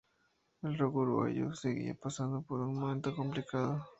[0.63, 3.85] El rock uruguayo seguía pasando por un momento complicado.